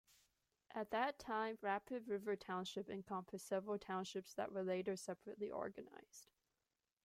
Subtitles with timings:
[0.73, 6.25] At that time, Rapid River Township encompassed several townships that were later separately organized.